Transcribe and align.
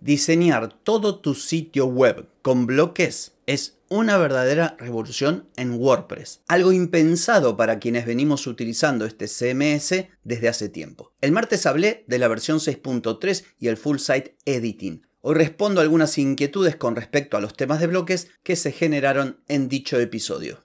Diseñar 0.00 0.72
todo 0.72 1.18
tu 1.18 1.34
sitio 1.34 1.84
web 1.84 2.26
con 2.40 2.64
bloques 2.64 3.32
es 3.44 3.76
una 3.90 4.16
verdadera 4.16 4.74
revolución 4.78 5.46
en 5.56 5.74
WordPress, 5.74 6.40
algo 6.48 6.72
impensado 6.72 7.58
para 7.58 7.78
quienes 7.78 8.06
venimos 8.06 8.46
utilizando 8.46 9.04
este 9.04 9.26
CMS 9.26 10.06
desde 10.24 10.48
hace 10.48 10.70
tiempo. 10.70 11.12
El 11.20 11.32
martes 11.32 11.66
hablé 11.66 12.04
de 12.06 12.18
la 12.18 12.28
versión 12.28 12.60
6.3 12.60 13.44
y 13.58 13.68
el 13.68 13.76
Full 13.76 13.98
Site 13.98 14.36
Editing. 14.46 15.06
Hoy 15.20 15.34
respondo 15.34 15.82
a 15.82 15.84
algunas 15.84 16.16
inquietudes 16.16 16.76
con 16.76 16.96
respecto 16.96 17.36
a 17.36 17.42
los 17.42 17.54
temas 17.54 17.78
de 17.80 17.88
bloques 17.88 18.28
que 18.42 18.56
se 18.56 18.72
generaron 18.72 19.40
en 19.48 19.68
dicho 19.68 20.00
episodio. 20.00 20.64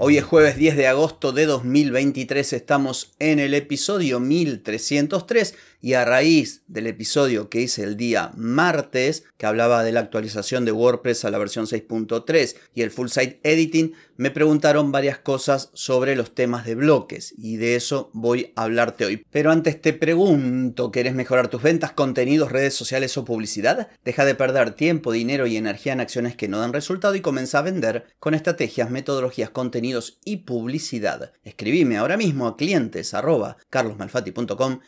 Hoy 0.00 0.16
es 0.16 0.22
jueves 0.22 0.56
10 0.56 0.76
de 0.76 0.86
agosto 0.86 1.32
de 1.32 1.44
2023, 1.44 2.52
estamos 2.52 3.14
en 3.18 3.40
el 3.40 3.52
episodio 3.52 4.20
1303 4.20 5.56
y 5.80 5.94
a 5.94 6.04
raíz 6.04 6.62
del 6.66 6.86
episodio 6.86 7.48
que 7.48 7.60
hice 7.60 7.84
el 7.84 7.96
día 7.96 8.32
martes, 8.36 9.24
que 9.36 9.46
hablaba 9.46 9.84
de 9.84 9.92
la 9.92 10.00
actualización 10.00 10.64
de 10.64 10.72
WordPress 10.72 11.24
a 11.24 11.30
la 11.30 11.38
versión 11.38 11.66
6.3 11.66 12.56
y 12.74 12.82
el 12.82 12.90
full 12.90 13.08
site 13.08 13.40
editing, 13.42 13.94
me 14.16 14.30
preguntaron 14.30 14.90
varias 14.90 15.18
cosas 15.18 15.70
sobre 15.74 16.16
los 16.16 16.34
temas 16.34 16.66
de 16.66 16.74
bloques 16.74 17.34
y 17.38 17.56
de 17.56 17.76
eso 17.76 18.10
voy 18.12 18.52
a 18.56 18.64
hablarte 18.64 19.04
hoy. 19.04 19.24
Pero 19.30 19.52
antes 19.52 19.80
te 19.80 19.92
pregunto, 19.92 20.90
¿querés 20.90 21.14
mejorar 21.14 21.48
tus 21.48 21.62
ventas, 21.62 21.92
contenidos, 21.92 22.50
redes 22.50 22.74
sociales 22.74 23.16
o 23.16 23.24
publicidad? 23.24 23.88
Deja 24.04 24.24
de 24.24 24.34
perder 24.34 24.72
tiempo, 24.72 25.12
dinero 25.12 25.46
y 25.46 25.56
energía 25.56 25.92
en 25.92 26.00
acciones 26.00 26.34
que 26.34 26.48
no 26.48 26.58
dan 26.58 26.72
resultado 26.72 27.14
y 27.14 27.20
comienza 27.20 27.60
a 27.60 27.62
vender 27.62 28.06
con 28.18 28.34
estrategias, 28.34 28.90
metodologías, 28.90 29.50
contenidos 29.50 30.18
y 30.24 30.38
publicidad. 30.38 31.32
Escribime 31.44 31.96
ahora 31.96 32.16
mismo 32.16 32.48
a 32.48 32.56
clientes 32.56 33.14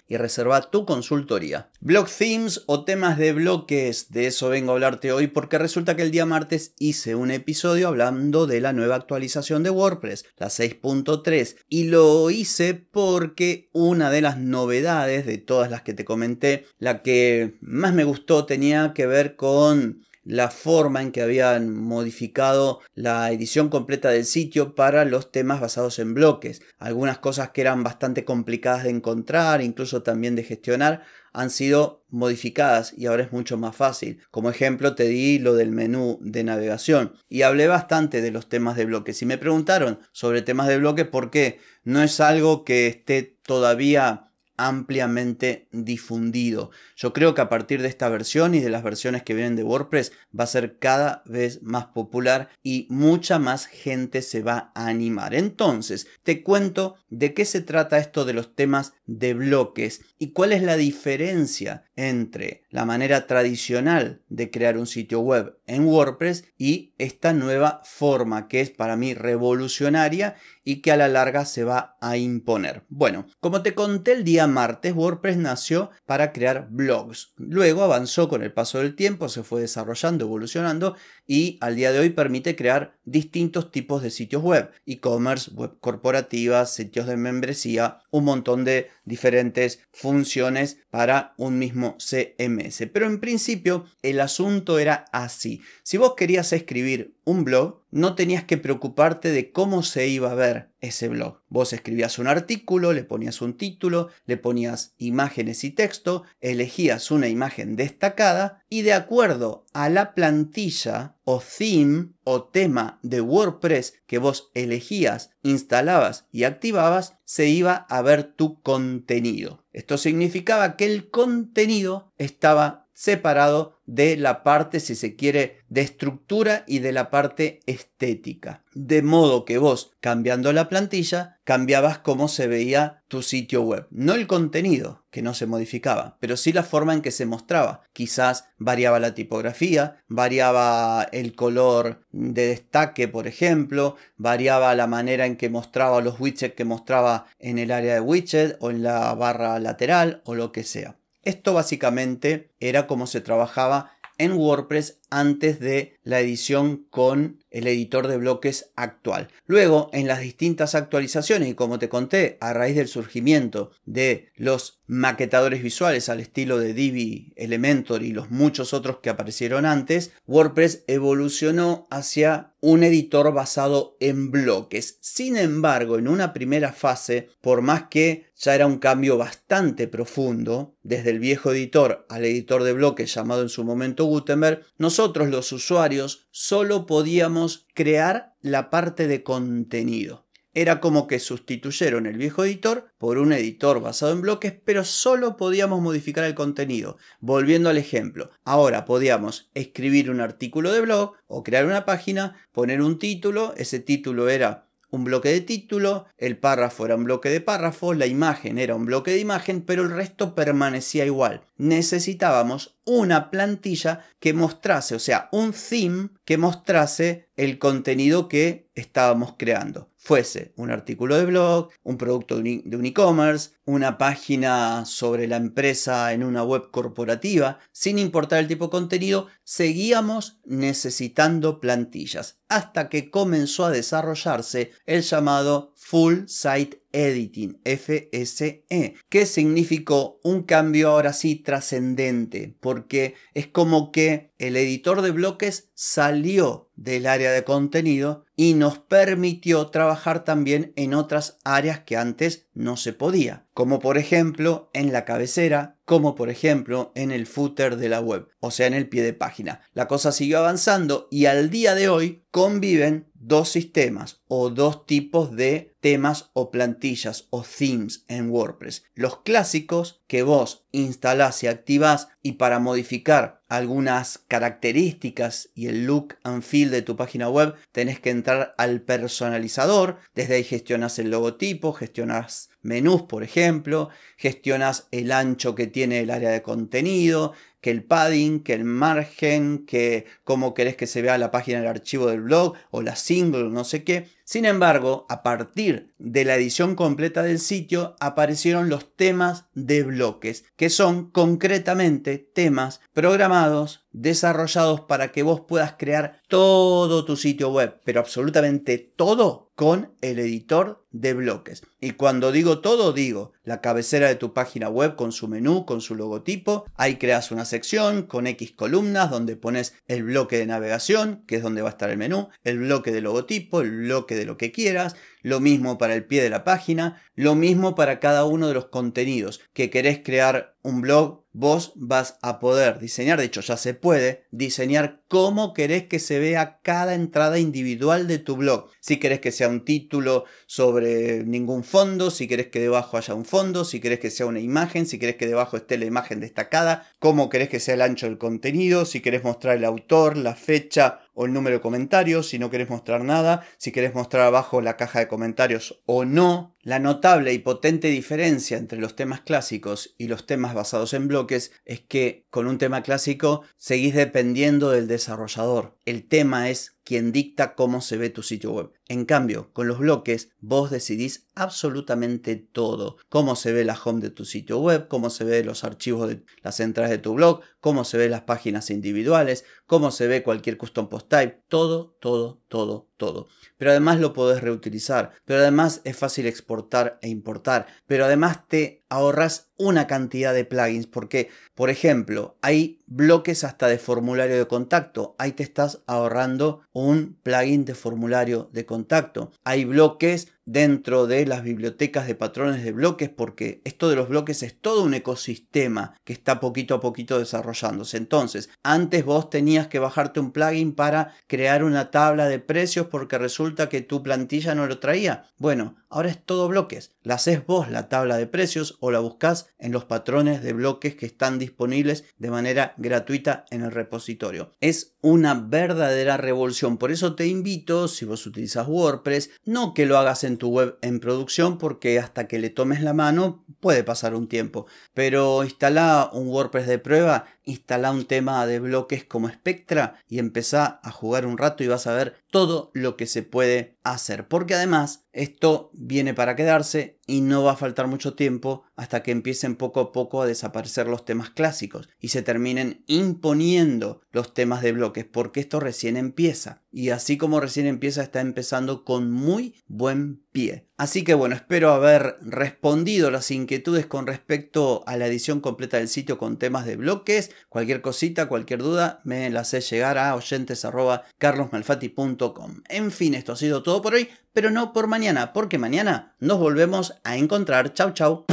y 0.09 0.17
reserva 0.17 0.71
tu 0.71 0.80
consultoría. 0.87 1.71
Blog 1.81 2.09
themes 2.09 2.63
o 2.67 2.85
temas 2.85 3.19
de 3.19 3.33
bloques, 3.33 4.11
de 4.11 4.27
eso 4.27 4.49
vengo 4.49 4.73
a 4.73 4.75
hablarte 4.75 5.13
hoy 5.13 5.27
porque 5.27 5.59
resulta 5.59 5.97
que 5.97 6.03
el 6.03 6.11
día 6.11 6.27
martes 6.27 6.75
hice 6.79 7.15
un 7.15 7.31
episodio 7.31 7.89
hablando 7.89 8.47
de 8.47 8.61
la 8.61 8.73
nueva 8.73 8.97
actualización 8.97 9.63
de 9.63 9.71
WordPress, 9.71 10.25
la 10.37 10.49
6.3, 10.49 11.57
y 11.69 11.85
lo 11.85 12.31
hice 12.31 12.75
porque 12.75 13.69
una 13.73 14.11
de 14.11 14.21
las 14.21 14.39
novedades 14.39 15.27
de 15.27 15.39
todas 15.39 15.71
las 15.71 15.83
que 15.83 15.95
te 15.95 16.05
comenté, 16.05 16.67
la 16.79 17.03
que 17.03 17.59
más 17.61 17.95
me 17.95 18.05
gustó 18.05 18.47
tenía 18.47 18.93
que 18.95 19.07
ver 19.07 19.37
con 19.37 20.05
la 20.31 20.49
forma 20.49 21.03
en 21.03 21.11
que 21.11 21.23
habían 21.23 21.75
modificado 21.75 22.81
la 22.95 23.33
edición 23.33 23.69
completa 23.69 24.11
del 24.11 24.25
sitio 24.25 24.77
para 24.77 25.05
los 25.05 25.33
temas 25.33 25.61
basados 25.61 25.99
en 25.99 26.15
bloques. 26.15 26.63
Algunas 26.79 27.19
cosas 27.19 27.51
que 27.51 27.63
eran 27.63 27.83
bastante 27.83 28.25
complicadas 28.25 28.85
de 28.85 28.91
encontrar, 28.91 29.61
incluso 29.61 30.05
también 30.05 30.37
de 30.37 30.45
gestionar, 30.45 31.03
han 31.33 31.51
sido 31.51 32.05
modificadas 32.09 32.95
y 32.97 33.07
ahora 33.07 33.25
es 33.25 33.33
mucho 33.33 33.57
más 33.59 33.75
fácil. 33.75 34.21
Como 34.31 34.51
ejemplo 34.51 34.95
te 34.95 35.05
di 35.05 35.41
lo 35.41 35.55
del 35.55 35.73
menú 35.73 36.19
de 36.23 36.45
navegación 36.45 37.15
y 37.29 37.43
hablé 37.43 37.67
bastante 37.67 38.21
de 38.21 38.31
los 38.31 38.49
temas 38.49 38.77
de 38.77 38.85
bloques. 38.85 39.21
Y 39.23 39.27
me 39.27 39.39
preguntaron 39.39 39.99
sobre 40.13 40.43
temas 40.43 40.69
de 40.69 40.79
bloques 40.79 41.07
porque 41.07 41.59
no 41.83 42.03
es 42.05 42.21
algo 42.21 42.65
que 42.65 42.87
esté 42.87 43.37
todavía 43.45 44.30
ampliamente 44.67 45.69
difundido. 45.73 46.71
Yo 46.97 47.13
creo 47.13 47.35
que 47.35 47.41
a 47.41 47.49
partir 47.49 47.83
de 47.83 47.89
esta 47.89 48.09
versión 48.09 48.55
y 48.55 48.61
de 48.61 48.71
las 48.71 48.83
versiones 48.83 49.23
que 49.23 49.35
vienen 49.35 49.57
de 49.57 49.65
WordPress 49.65 50.13
va 50.39 50.45
a 50.45 50.49
ser 50.49 50.79
cada 50.79 51.23
vez 51.27 51.63
más 51.63 51.87
popular 51.87 52.49
y 52.63 52.87
mucha 52.91 53.39
más 53.39 53.67
gente 53.67 54.23
se 54.23 54.43
va 54.43 54.73
a 54.75 54.87
animar. 54.87 55.35
Entonces, 55.35 56.07
te 56.23 56.43
cuento 56.43 56.97
de 57.09 57.35
qué 57.35 57.45
se 57.45 57.61
trata 57.61 57.99
esto 57.99 58.25
de 58.25 58.33
los 58.33 58.55
temas 58.55 58.93
de 59.07 59.35
bloques 59.35 60.03
y 60.23 60.33
cuál 60.33 60.53
es 60.53 60.63
la 60.63 60.77
diferencia 60.77 61.85
entre 61.97 62.65
la 62.69 62.85
manera 62.85 63.27
tradicional 63.27 64.23
de 64.29 64.51
crear 64.51 64.77
un 64.77 64.87
sitio 64.87 65.21
web 65.21 65.59
en 65.67 65.87
WordPress 65.87 66.45
y 66.59 66.95
esta 66.99 67.33
nueva 67.33 67.81
forma 67.85 68.47
que 68.47 68.61
es 68.61 68.71
para 68.71 68.97
mí 68.97 69.15
revolucionaria 69.15 70.37
y 70.63 70.83
que 70.83 70.93
a 70.93 70.97
la 70.99 71.09
larga 71.09 71.47
se 71.47 71.65
va 71.65 71.97
a 72.03 72.19
imponer. 72.19 72.85
Bueno, 72.91 73.27
como 73.41 73.63
te 73.63 73.75
conté 73.75 74.13
el 74.13 74.25
día 74.25 74.47
martes, 74.47 74.95
WordPress 74.95 75.39
nació 75.39 75.91
para 76.05 76.33
crear 76.33 76.69
blogs. 76.71 77.33
Luego 77.39 77.83
avanzó 77.83 78.29
con 78.29 78.43
el 78.43 78.53
paso 78.53 78.79
del 78.79 78.95
tiempo, 78.95 79.31
se 79.31 79.43
fue 79.43 79.63
desarrollando, 79.63 80.27
evolucionando 80.27 80.97
y 81.27 81.57
al 81.63 81.77
día 81.77 81.93
de 81.93 81.99
hoy 81.99 82.11
permite 82.11 82.57
crear 82.57 82.99
distintos 83.05 83.71
tipos 83.71 84.03
de 84.03 84.11
sitios 84.11 84.43
web, 84.43 84.71
e-commerce, 84.85 85.51
web 85.53 85.79
corporativas, 85.81 86.75
sitios 86.75 87.07
de 87.07 87.17
membresía, 87.17 88.01
un 88.11 88.25
montón 88.25 88.65
de 88.65 88.91
diferentes 89.11 89.81
funciones 89.93 90.79
para 90.89 91.35
un 91.37 91.59
mismo 91.59 91.99
CMS. 91.99 92.89
Pero 92.93 93.07
en 93.07 93.21
principio 93.21 93.85
el 94.03 94.21
asunto 94.21 94.79
era 94.79 95.05
así. 95.13 95.61
Si 95.83 95.99
vos 95.99 96.15
querías 96.17 96.53
escribir 96.55 97.15
un 97.31 97.45
blog, 97.45 97.83
no 97.91 98.15
tenías 98.15 98.45
que 98.45 98.59
preocuparte 98.59 99.31
de 99.31 99.53
cómo 99.53 99.83
se 99.83 100.09
iba 100.09 100.31
a 100.31 100.35
ver 100.35 100.71
ese 100.81 101.09
blog. 101.09 101.43
Vos 101.49 101.73
escribías 101.73 102.19
un 102.19 102.27
artículo, 102.27 102.93
le 102.93 103.05
ponías 103.05 103.41
un 103.41 103.57
título, 103.57 104.09
le 104.27 104.37
ponías 104.37 104.95
imágenes 104.99 105.63
y 105.65 105.71
texto, 105.71 106.25
elegías 106.41 107.11
una 107.11 107.29
imagen 107.29 107.77
destacada 107.77 108.65
y 108.69 108.83
de 108.83 108.95
acuerdo 108.95 109.65
a 109.73 109.89
la 109.89 110.15
plantilla 110.15 111.17
o 111.25 111.41
theme 111.41 112.09
o 112.25 112.45
tema 112.45 112.99
de 113.03 113.21
WordPress 113.21 113.95
que 114.07 114.19
vos 114.19 114.51
elegías, 114.55 115.31
instalabas 115.43 116.27
y 116.33 116.45
activabas, 116.45 117.15
se 117.25 117.49
iba 117.49 117.75
a 117.75 118.03
ver 118.03 118.25
tu 118.25 118.61
contenido. 118.61 119.65
Esto 119.73 119.99
significaba 119.99 120.77
que 120.77 120.87
el 120.87 121.11
contenido 121.11 122.13
estaba 122.19 122.89
separado 122.93 123.80
de 123.91 124.17
la 124.17 124.45
parte, 124.45 124.79
si 124.79 124.95
se 124.95 125.17
quiere, 125.17 125.59
de 125.69 125.81
estructura 125.81 126.63
y 126.69 126.79
de 126.79 126.93
la 126.93 127.11
parte 127.11 127.59
estética. 127.67 128.63
De 128.73 129.03
modo 129.03 129.45
que 129.45 129.59
vos, 129.59 129.91
cambiando 129.99 130.53
la 130.53 130.69
plantilla, 130.69 131.41
cambiabas 131.43 131.99
cómo 131.99 132.29
se 132.29 132.47
veía 132.47 133.03
tu 133.09 133.23
sitio 133.23 133.63
web. 133.63 133.89
No 133.91 134.15
el 134.15 134.29
contenido, 134.29 135.05
que 135.11 135.23
no 135.23 135.35
se 135.35 135.47
modificaba, 135.47 136.19
pero 136.21 136.37
sí 136.37 136.53
la 136.53 136.63
forma 136.63 136.95
en 136.95 137.03
que 137.03 137.11
se 137.11 137.27
mostraba. 137.27 137.83
Quizás 137.93 138.45
variaba 138.59 139.01
la 139.01 139.17
tipografía, 139.17 139.97
variaba 140.07 141.09
el 141.11 141.35
color 141.35 142.07
de 142.13 142.47
destaque, 142.47 143.09
por 143.09 143.27
ejemplo, 143.27 143.97
variaba 144.17 144.73
la 144.77 144.87
manera 144.87 145.27
en 145.27 145.37
que 145.37 145.51
mostraba 145.51 146.01
los 146.01 146.21
widgets 146.21 146.55
que 146.55 146.65
mostraba 146.65 147.27
en 147.41 147.59
el 147.59 147.73
área 147.73 147.95
de 147.95 148.01
widget 148.01 148.57
o 148.61 148.71
en 148.71 148.85
la 148.85 149.13
barra 149.15 149.59
lateral 149.59 150.23
o 150.25 150.37
lo 150.37 150.53
que 150.53 150.63
sea. 150.63 151.00
Esto 151.23 151.53
básicamente 151.53 152.53
era 152.61 152.87
como 152.87 153.07
se 153.07 153.21
trabajaba 153.21 153.93
en 154.19 154.33
WordPress 154.33 155.00
antes 155.11 155.61
de 155.61 155.99
la 156.03 156.21
edición 156.21 156.87
con 156.91 157.39
el 157.51 157.67
editor 157.67 158.09
de 158.09 158.17
bloques 158.17 158.71
actual. 158.77 159.29
Luego, 159.47 159.91
en 159.93 160.07
las 160.07 160.21
distintas 160.21 160.75
actualizaciones, 160.75 161.49
y 161.49 161.55
como 161.55 161.79
te 161.79 161.89
conté, 161.89 162.39
a 162.41 162.53
raíz 162.53 162.77
del 162.77 162.89
surgimiento 162.89 163.73
de 163.85 164.31
los 164.37 164.81
maquetadores 164.87 165.63
visuales 165.63 166.09
al 166.09 166.21
estilo 166.21 166.59
de 166.59 166.75
Divi, 166.75 167.33
Elementor 167.37 168.03
y 168.03 168.13
los 168.13 168.31
muchos 168.31 168.73
otros 168.73 168.99
que 168.99 169.11
aparecieron 169.11 169.67
antes, 169.67 170.13
WordPress 170.27 170.85
evolucionó 170.87 171.87
hacia 171.91 172.53
un 172.61 172.83
editor 172.83 173.33
basado 173.33 173.97
en 174.01 174.31
bloques. 174.31 174.99
Sin 175.01 175.37
embargo, 175.37 175.99
en 175.99 176.09
una 176.09 176.33
primera 176.33 176.73
fase, 176.73 177.29
por 177.41 177.63
más 177.63 177.85
que 177.85 178.27
ya 178.37 178.55
era 178.55 178.67
un 178.67 178.79
cambio 178.79 179.17
bastante 179.17 179.87
profundo, 179.87 180.75
desde 180.83 181.11
el 181.11 181.19
viejo 181.19 181.53
editor 181.53 182.07
al 182.09 182.25
editor 182.25 182.63
de 182.65 182.73
bloques 182.73 183.15
llamado 183.15 183.43
en 183.43 183.49
su 183.49 183.65
momento 183.65 184.05
Gutenberg, 184.05 184.63
los 185.09 185.53
usuarios 185.53 186.27
solo 186.31 186.85
podíamos 186.85 187.67
crear 187.75 188.35
la 188.43 188.69
parte 188.69 189.09
de 189.09 189.23
contenido. 189.23 190.27
Era 190.53 190.81
como 190.81 191.07
que 191.07 191.21
sustituyeron 191.21 192.07
el 192.07 192.19
viejo 192.19 192.45
editor 192.45 192.93
por 192.99 193.17
un 193.19 193.33
editor 193.33 193.81
basado 193.81 194.13
en 194.13 194.21
bloques, 194.21 194.53
pero 194.65 194.85
solo 194.85 195.37
podíamos 195.37 195.81
modificar 195.81 196.25
el 196.25 196.35
contenido. 196.35 196.99
Volviendo 197.21 197.71
al 197.71 197.79
ejemplo, 197.79 198.31
ahora 198.45 198.85
podíamos 198.85 199.49
escribir 199.55 200.11
un 200.11 200.21
artículo 200.21 200.73
de 200.73 200.83
blog 200.83 201.15
o 201.29 201.43
crear 201.45 201.65
una 201.65 201.87
página, 201.87 202.37
poner 202.53 202.83
un 202.83 202.99
título, 202.99 203.55
ese 203.57 203.79
título 203.79 204.29
era 204.29 204.70
un 204.91 205.05
bloque 205.05 205.31
de 205.31 205.41
título, 205.41 206.07
el 206.19 206.37
párrafo 206.37 206.85
era 206.85 206.97
un 206.97 207.05
bloque 207.05 207.29
de 207.29 207.41
párrafo, 207.41 207.95
la 207.95 208.07
imagen 208.07 208.59
era 208.59 208.75
un 208.75 208.87
bloque 208.87 209.13
de 209.13 209.19
imagen, 209.19 209.63
pero 209.63 209.83
el 209.83 209.91
resto 209.91 210.35
permanecía 210.35 211.05
igual. 211.05 211.43
Necesitábamos 211.57 212.79
una 212.85 213.31
plantilla 213.31 214.05
que 214.19 214.33
mostrase, 214.33 214.95
o 214.95 214.99
sea, 214.99 215.29
un 215.33 215.53
theme 215.53 216.11
que 216.25 216.39
mostrase 216.39 217.30
el 217.41 217.59
contenido 217.59 218.29
que 218.29 218.69
estábamos 218.75 219.35
creando. 219.39 219.89
Fuese 219.97 220.53
un 220.57 220.71
artículo 220.71 221.17
de 221.17 221.25
blog, 221.25 221.71
un 221.83 221.97
producto 221.97 222.37
de 222.37 222.77
un 222.77 222.85
e-commerce, 222.85 223.53
una 223.65 223.97
página 223.97 224.85
sobre 224.85 225.27
la 225.27 225.37
empresa 225.37 226.13
en 226.13 226.23
una 226.23 226.43
web 226.45 226.71
corporativa, 226.71 227.59
sin 227.73 227.99
importar 227.99 228.41
el 228.41 228.49
tipo 228.49 228.67
de 228.67 228.73
contenido, 228.73 229.29
seguíamos 229.43 230.39
necesitando 230.45 231.61
plantillas 231.61 232.39
hasta 232.51 232.91
que 232.91 233.11
comenzó 233.11 233.65
a 233.65 233.71
desarrollarse 233.71 234.73
el 234.85 235.01
llamado 235.01 235.73
Full 235.77 236.27
Site 236.27 236.80
Editing, 236.93 237.61
FSE, 237.65 238.65
que 239.09 239.27
significó 239.27 240.21
un 240.23 240.43
cambio 240.43 240.91
ahora 240.91 241.13
sí 241.13 241.37
trascendente, 241.37 242.57
porque 242.61 243.15
es 243.35 243.47
como 243.47 243.93
que 243.93 244.33
el 244.39 244.57
editor 244.57 245.03
de 245.03 245.11
bloques 245.11 245.71
salió 245.75 246.71
del 246.77 247.07
área 247.07 247.31
de 247.31 247.45
contenido 247.45 248.25
y 248.37 248.55
nos 248.55 248.79
permitió 248.79 249.67
trabajar 249.67 250.25
también 250.25 250.73
en 250.77 250.95
otras 250.95 251.39
áreas 251.45 251.81
que 251.81 251.99
antes 251.99 252.47
no 252.55 252.79
se 252.79 252.95
podía, 252.95 253.47
como 253.53 253.81
por 253.81 253.99
ejemplo 253.99 254.71
en 254.73 254.93
la 254.93 255.05
cabecera, 255.05 255.79
como 255.85 256.15
por 256.15 256.31
ejemplo 256.31 256.91
en 256.95 257.11
el 257.11 257.27
footer 257.27 257.77
de 257.77 257.91
la 257.91 258.01
web, 258.01 258.29
o 258.41 258.51
sea 258.51 258.67
en 258.67 258.73
el 258.73 258.89
pie 258.89 259.03
de 259.03 259.13
página. 259.13 259.61
La 259.75 259.89
cosa 259.89 260.11
siguió 260.11 260.39
avanzando 260.39 261.07
y 261.11 261.27
al 261.27 261.51
día 261.51 261.75
de 261.75 261.91
hoy 261.91 262.25
conviven 262.31 263.10
dos 263.21 263.51
sistemas 263.51 264.23
o 264.29 264.49
dos 264.49 264.87
tipos 264.87 265.37
de 265.37 265.75
temas 265.81 266.31
o 266.33 266.51
plantillas 266.51 267.27
o 267.31 267.43
themes 267.43 268.05
en 268.09 268.31
WordPress. 268.31 268.85
Los 268.95 269.19
clásicos 269.19 270.01
que 270.07 270.23
vos 270.23 270.65
instalás 270.73 271.43
y 271.43 271.47
activás 271.47 272.09
y 272.23 272.33
para 272.33 272.59
modificar 272.59 273.43
algunas 273.49 274.19
características 274.27 275.51
y 275.55 275.67
el 275.67 275.85
look 275.87 276.17
and 276.23 276.43
feel 276.43 276.71
de 276.71 276.83
tu 276.83 276.97
página 276.97 277.29
web 277.29 277.55
tenés 277.73 278.01
que 278.01 278.11
entrar 278.11 278.55
al 278.57 278.81
personalizador, 278.81 279.99
desde 280.15 280.37
ahí 280.37 280.45
gestionas 280.45 280.99
el 280.99 281.11
logotipo, 281.11 281.73
gestionas 281.73 282.51
menús 282.63 283.03
por 283.03 283.23
ejemplo, 283.23 283.91
gestionas 284.17 284.87
el 284.91 285.13
ancho 285.13 285.55
que 285.55 285.67
tiene 285.67 286.01
el 286.01 286.11
área 286.11 286.31
de 286.31 286.43
contenido, 286.43 287.33
que 287.61 287.71
el 287.71 287.85
padding, 287.85 288.41
que 288.41 288.55
el 288.55 288.65
margen, 288.65 289.65
que 289.67 290.07
cómo 290.25 290.55
querés 290.55 290.77
que 290.77 290.87
se 290.87 291.03
vea 291.03 291.19
la 291.19 291.31
página 291.31 291.59
del 291.59 291.69
archivo 291.69 292.07
del 292.07 292.23
blog 292.23 292.55
o 292.71 292.83
la 292.83 292.97
single, 292.97 293.51
no 293.51 293.65
sé 293.65 293.85
qué. 293.85 294.09
Sin 294.25 294.45
embargo, 294.45 295.07
a 295.09 295.25
partir 295.25 295.93
de 295.99 296.25
la 296.25 296.37
edición 296.37 296.77
completa 296.77 297.23
del 297.25 297.41
sitio 297.41 297.97
aparecieron 297.99 298.69
los 298.69 298.95
temas 298.95 299.47
de 299.55 299.83
bloques, 299.83 300.45
que 300.57 300.71
son 300.71 301.11
concretamente 301.11 302.19
temas 302.19 302.81
programados, 302.93 303.87
desarrollados 303.91 304.83
para 304.83 305.11
que 305.11 305.25
vos 305.25 305.41
puedas 305.41 305.75
crear 305.77 306.23
todo 306.29 307.05
tu 307.05 307.17
sitio 307.17 307.51
web, 307.51 307.81
pero 307.85 307.99
absolutamente 307.99 308.79
todo 308.79 309.51
con 309.57 309.93
el 310.01 310.21
editor 310.21 310.87
de 310.93 311.15
bloques. 311.15 311.63
Y 311.81 311.93
cuando 311.93 312.33
digo 312.33 312.61
todo, 312.61 312.93
digo 312.93 313.33
la 313.45 313.61
cabecera 313.61 314.09
de 314.09 314.15
tu 314.15 314.33
página 314.33 314.69
web 314.69 314.97
con 314.97 315.13
su 315.13 315.29
menú, 315.29 315.65
con 315.67 315.81
su 315.81 315.95
logotipo. 315.95 316.67
Ahí 316.77 316.97
creas 316.97 317.31
una 317.31 317.45
sección 317.45 318.03
con 318.05 318.27
X 318.27 318.53
columnas 318.53 319.11
donde 319.11 319.37
pones 319.37 319.75
el 319.89 320.05
bloque 320.05 320.39
de 320.39 320.47
navegación, 320.47 321.25
que 321.27 321.37
es 321.37 321.43
donde 321.43 321.63
va 321.63 321.69
a 321.69 321.73
estar 321.73 321.91
el 321.91 321.99
menú, 321.99 322.29
el 322.45 322.59
bloque 322.59 322.93
de 322.93 323.01
logotipo, 323.01 323.61
el 323.61 323.71
bloque 323.71 324.15
de 324.15 324.25
lo 324.25 324.37
que 324.37 324.53
quieras, 324.53 324.97
lo 325.23 325.41
mismo 325.41 325.79
para 325.79 325.95
el 325.95 326.05
pie 326.05 326.23
de 326.23 326.31
la 326.31 326.45
página, 326.45 327.03
lo 327.15 327.35
mismo 327.35 327.75
para 327.75 328.01
cada 328.01 328.25
uno 328.25 328.49
de 328.49 328.55
los 328.55 328.67
contenidos 328.67 329.41
que 329.53 329.71
querés 329.71 330.01
crear 330.03 330.57
un 330.63 330.81
blog, 330.81 331.25
vos 331.33 331.73
vas 331.75 332.19
a 332.23 332.39
poder 332.39 332.79
diseñar, 332.81 333.19
de 333.19 333.25
hecho 333.25 333.41
ya 333.41 333.57
se 333.57 333.73
puede, 333.75 334.27
diseñar 334.31 335.03
cómo 335.09 335.55
querés 335.55 335.87
que 335.87 335.99
se 335.99 336.19
vea 336.19 336.61
cada 336.63 336.95
entrada 336.95 337.39
individual 337.39 338.07
de 338.07 338.19
tu 338.19 338.37
blog. 338.37 338.69
Si 338.81 338.99
querés 338.99 339.21
que 339.21 339.33
sea 339.33 339.49
un 339.49 339.65
título 339.65 340.25
sobre 340.47 340.80
ningún 340.81 341.65
fondo, 341.65 342.11
si 342.11 342.27
querés 342.27 342.49
que 342.49 342.61
debajo 342.61 342.97
haya 342.97 343.15
un 343.15 343.25
fondo, 343.25 343.65
si 343.65 343.81
querés 343.81 344.01
que 344.01 344.11
sea 344.11 344.27
una 344.27 344.41
imagen, 344.41 344.87
si 344.87 344.99
querés 344.99 345.17
que 345.17 345.27
debajo 345.27 345.57
esté 345.57 345.79
la 345.79 345.85
imagen 345.85 346.21
destacada, 346.21 346.87
cómo 346.99 347.29
querés 347.29 347.49
que 347.49 347.61
sea 347.61 347.75
el 347.75 347.83
ancho 347.83 348.07
del 348.07 348.19
contenido, 348.19 348.85
si 348.85 349.01
querés 349.01 349.25
mostrar 349.25 349.57
el 349.57 349.65
autor, 349.65 350.17
la 350.17 350.35
fecha 350.35 351.01
o 351.15 351.27
el 351.27 351.33
número 351.33 351.57
de 351.57 351.63
comentarios, 351.63 352.29
si 352.29 352.39
no 352.39 352.51
querés 352.51 352.71
mostrar 352.71 353.05
nada, 353.05 353.47
si 353.59 353.73
querés 353.73 353.95
mostrar 353.95 354.27
abajo 354.27 354.61
la 354.61 354.77
caja 354.77 355.01
de 355.01 355.09
comentarios 355.09 355.81
o 355.87 356.05
no. 356.05 356.57
La 356.63 356.79
notable 356.79 357.33
y 357.33 357.39
potente 357.39 357.89
diferencia 357.89 358.59
entre 358.59 358.79
los 358.79 358.95
temas 358.95 359.23
clásicos 359.23 359.95
y 359.97 360.09
los 360.09 360.27
temas 360.27 360.55
basados 360.55 360.93
en 360.93 361.09
bloques 361.09 361.53
es 361.65 361.81
que 361.81 362.27
con 362.29 362.47
un 362.47 362.59
tema 362.59 362.83
clásico 362.83 363.43
seguís 363.57 363.95
dependiendo 363.95 364.71
del 364.71 364.87
desarrollador. 364.87 365.79
El 365.87 366.07
tema 366.07 366.51
es 366.51 366.77
quien 366.85 367.13
dicta 367.13 367.55
cómo 367.55 367.81
se 367.81 367.97
ve 367.97 368.11
tu 368.11 368.23
sitio 368.23 368.53
web. 368.53 368.73
En 368.89 369.05
cambio, 369.05 369.53
con 369.53 369.69
los 369.69 369.79
bloques 369.79 370.33
vos 370.41 370.71
decidís 370.71 371.29
absolutamente 371.35 372.37
todo. 372.37 372.97
Cómo 373.09 373.37
se 373.37 373.53
ve 373.53 373.65
la 373.65 373.79
home 373.83 374.01
de 374.01 374.11
tu 374.11 374.25
sitio 374.25 374.59
web, 374.59 374.89
cómo 374.89 375.09
se 375.09 375.25
ve 375.25 375.45
los 375.45 375.65
archivos 375.65 376.09
de 376.09 376.25
las 376.43 376.61
entradas 376.61 376.91
de 376.91 376.99
tu 376.99 377.15
blog, 377.15 377.41
cómo 377.61 377.85
se 377.85 377.97
ven 377.97 378.11
las 378.11 378.23
páginas 378.23 378.71
individuales, 378.71 379.45
cómo 379.67 379.93
se 379.93 380.09
ve 380.09 380.23
cualquier 380.23 380.57
custom 380.57 380.89
post 380.89 381.00
type, 381.03 381.43
todo, 381.49 381.97
todo, 382.01 382.40
todo, 382.51 382.89
todo. 382.99 383.29
Pero 383.57 383.71
además 383.71 384.01
lo 384.01 384.13
podés 384.13 384.43
reutilizar, 384.43 385.13
pero 385.25 385.41
además 385.41 385.81
es 385.85 385.97
fácil 385.97 386.27
exportar 386.27 386.99
e 387.01 387.09
importar, 387.09 387.67
pero 387.87 388.05
además 388.05 388.47
te 388.49 388.85
ahorras 388.91 389.51
una 389.57 389.87
cantidad 389.87 390.35
de 390.35 390.45
plugins 390.45 390.87
porque, 390.87 391.29
por 391.55 391.71
ejemplo, 391.71 392.37
hay 392.43 392.83
bloques 392.87 393.45
hasta 393.45 393.69
de 393.69 393.79
formulario 393.79 394.37
de 394.37 394.49
contacto. 394.49 395.15
Ahí 395.19 395.33
te 395.33 395.45
estás 395.45 395.83
ahorrando 395.87 396.63
un 396.73 397.17
plugin 397.23 397.65
de 397.65 397.75
formulario 397.75 398.51
de 398.53 398.67
contacto. 398.67 399.31
Hay 399.45 399.65
bloques 399.65 400.33
dentro 400.45 401.07
de 401.07 401.27
las 401.27 401.45
bibliotecas 401.45 402.09
de 402.09 402.17
patrones 402.17 402.65
de 402.65 402.73
bloques 402.73 403.09
porque 403.09 403.61
esto 403.65 403.89
de 403.89 403.95
los 403.95 404.09
bloques 404.09 404.43
es 404.43 404.61
todo 404.61 404.83
un 404.83 404.95
ecosistema 404.95 405.95
que 406.03 406.13
está 406.13 406.41
poquito 406.41 406.75
a 406.75 406.81
poquito 406.81 407.21
desarrollándose. 407.21 407.99
Entonces, 407.99 408.51
antes 408.65 409.05
vos 409.05 409.31
tenías 409.31 409.69
que 409.69 409.79
bajarte 409.79 410.19
un 410.19 410.33
plugin 410.33 410.75
para 410.75 411.15
crear 411.29 411.63
una 411.63 411.93
tabla 411.93 412.27
de 412.27 412.40
precios 412.41 412.87
porque 412.89 413.19
resulta 413.19 413.69
que 413.69 413.81
tu 413.81 414.03
plantilla 414.03 414.55
no 414.55 414.67
lo 414.67 414.79
traía. 414.79 415.25
Bueno, 415.39 415.77
ahora 415.91 416.09
es 416.09 416.25
todo 416.25 416.49
bloques. 416.49 416.93
La 417.03 417.15
haces 417.15 417.45
vos 417.45 417.71
la 417.71 417.89
tabla 417.89 418.17
de 418.17 418.27
precios 418.27 418.79
o 418.81 418.91
la 418.91 419.01
buscas 419.01 419.49
en 419.59 419.73
los 419.73 419.85
patrones 419.85 420.43
de 420.43 420.53
bloques 420.53 420.95
que 420.95 421.07
están 421.07 421.39
disponibles 421.39 422.05
de 422.19 422.31
manera 422.31 422.75
gratuita 422.79 423.45
en 423.51 423.63
el 423.63 423.73
repositorio. 423.73 424.53
Es 424.61 424.95
una 425.03 425.35
verdadera 425.35 426.17
revolución. 426.17 426.79
Por 426.79 426.91
eso 426.91 427.15
te 427.15 427.27
invito, 427.27 427.89
si 427.89 428.05
vos 428.05 428.27
utilizas 428.27 428.69
WordPress, 428.69 429.31
no 429.45 429.75
que 429.75 429.87
lo 429.87 429.99
hagas 429.99 430.25
en 430.25 430.39
tu 430.39 430.49
web 430.49 430.79
en 430.83 431.01
producción 431.01 431.59
porque 431.59 431.99
hasta 431.99 432.29
que 432.29 432.39
le 432.39 432.51
tomes 432.51 432.83
la 432.83 432.95
mano 432.95 433.45
puede 433.61 433.85
pasar 433.85 434.15
un 434.15 434.29
tiempo. 434.29 434.67
Pero 434.95 435.45
instala 435.45 436.11
un 436.13 436.29
WordPress 436.29 436.67
de 436.67 436.79
prueba 436.79 437.27
instala 437.51 437.91
un 437.91 438.07
tema 438.07 438.47
de 438.47 438.61
bloques 438.61 439.05
como 439.05 439.29
Spectra 439.29 440.01
y 440.09 440.19
empezá 440.19 440.81
a 440.83 440.91
jugar 440.91 441.27
un 441.27 441.39
rato 441.39 441.65
y 441.65 441.69
vas 441.69 441.87
a 441.87 441.95
ver 441.95 442.17
todo 442.31 442.71
lo 442.75 442.97
que 442.97 443.07
se 443.07 443.23
puede 443.23 443.79
hacer. 443.83 444.29
Porque 444.29 444.55
además 444.55 445.05
esto 445.13 445.71
viene 445.73 446.15
para 446.15 446.37
quedarse 446.37 447.00
y 447.11 447.21
no 447.23 447.43
va 447.43 447.53
a 447.53 447.57
faltar 447.57 447.89
mucho 447.89 448.15
tiempo 448.15 448.63
hasta 448.77 449.03
que 449.03 449.11
empiecen 449.11 449.57
poco 449.57 449.81
a 449.81 449.91
poco 449.91 450.23
a 450.23 450.27
desaparecer 450.27 450.87
los 450.87 451.05
temas 451.05 451.31
clásicos 451.31 451.89
y 451.99 452.07
se 452.09 452.23
terminen 452.23 452.85
imponiendo 452.87 454.01
los 454.13 454.33
temas 454.33 454.63
de 454.63 454.71
bloques 454.71 455.07
porque 455.07 455.41
esto 455.41 455.59
recién 455.59 455.97
empieza. 455.97 456.63
Y 456.73 456.91
así 456.91 457.19
como 457.19 457.41
recién 457.41 457.67
empieza 457.67 458.05
está 458.05 458.21
empezando 458.21 458.85
con 458.85 459.11
muy 459.11 459.57
buen 459.67 460.23
pie. 460.31 460.69
Así 460.77 461.03
que 461.05 461.15
bueno, 461.15 461.35
espero 461.35 461.73
haber 461.73 462.17
respondido 462.23 463.11
las 463.11 463.33
inquietudes 463.33 463.87
con 463.87 464.07
respecto 464.07 464.85
a 464.87 464.97
la 464.97 465.09
edición 465.09 465.41
completa 465.41 465.79
del 465.79 465.89
sitio 465.89 466.17
con 466.17 466.39
temas 466.39 466.65
de 466.65 466.77
bloques. 466.77 467.33
Cualquier 467.49 467.81
cosita, 467.83 468.29
cualquier 468.29 468.61
duda, 468.61 469.01
me 469.05 469.29
la 469.31 469.43
sé 469.45 469.61
llegar 469.61 469.99
a 469.99 470.15
oyentes.carlosmalfati.com. 470.15 472.63
En 472.69 472.93
fin, 472.93 473.15
esto 473.15 473.33
ha 473.33 473.37
sido 473.37 473.63
todo 473.63 473.83
por 473.83 473.95
hoy, 473.95 474.09
pero 474.33 474.51
no 474.51 474.73
por 474.73 474.87
mañana, 474.87 475.33
porque 475.33 475.59
mañana 475.59 476.15
nos 476.21 476.39
volvemos 476.39 476.95
a 477.05 477.17
encontrar. 477.17 477.75
Chau, 477.75 477.93
chau. 477.93 478.25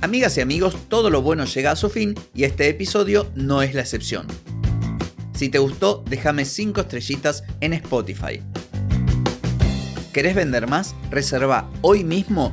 Amigas 0.00 0.36
y 0.36 0.42
amigos, 0.42 0.76
todo 0.88 1.08
lo 1.08 1.22
bueno 1.22 1.46
llega 1.46 1.70
a 1.70 1.76
su 1.76 1.88
fin 1.88 2.14
y 2.34 2.44
este 2.44 2.68
episodio 2.68 3.30
no 3.34 3.62
es 3.62 3.72
la 3.72 3.80
excepción. 3.80 4.26
Si 5.32 5.48
te 5.48 5.58
gustó, 5.58 6.04
déjame 6.06 6.44
5 6.44 6.82
estrellitas 6.82 7.44
en 7.60 7.72
Spotify. 7.72 8.42
¿Querés 10.12 10.34
vender 10.34 10.68
más? 10.68 10.94
Reserva 11.10 11.70
hoy 11.80 12.04
mismo 12.04 12.52